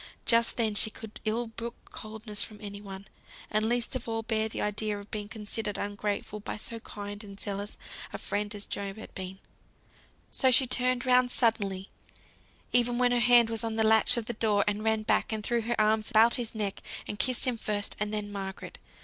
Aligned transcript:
Just 0.25 0.57
then 0.57 0.73
she 0.73 0.89
could 0.89 1.19
ill 1.25 1.45
brook 1.45 1.75
coldness 1.91 2.43
from 2.43 2.57
any 2.59 2.81
one, 2.81 3.05
and 3.51 3.69
least 3.69 3.95
of 3.95 4.09
all 4.09 4.23
bear 4.23 4.49
the 4.49 4.59
idea 4.59 4.97
of 4.97 5.11
being 5.11 5.27
considered 5.29 5.77
ungrateful 5.77 6.39
by 6.39 6.57
so 6.57 6.79
kind 6.79 7.23
and 7.23 7.39
zealous 7.39 7.77
a 8.11 8.17
friend 8.17 8.55
as 8.55 8.65
Job 8.65 8.97
had 8.97 9.13
been; 9.13 9.37
so 10.31 10.49
she 10.49 10.65
turned 10.65 11.05
round 11.05 11.29
suddenly, 11.29 11.91
even 12.73 12.97
when 12.97 13.11
her 13.11 13.19
hand 13.19 13.51
was 13.51 13.63
on 13.63 13.75
the 13.75 13.83
latch 13.85 14.17
of 14.17 14.25
the 14.25 14.33
door, 14.33 14.63
and 14.67 14.83
ran 14.83 15.03
back, 15.03 15.31
and 15.31 15.43
threw 15.43 15.61
her 15.61 15.79
arms 15.79 16.09
about 16.09 16.33
his 16.33 16.55
neck, 16.55 16.81
and 17.07 17.19
kissed 17.19 17.45
him 17.45 17.55
first, 17.55 17.95
and 17.99 18.11
then 18.11 18.31
Margaret. 18.31 18.79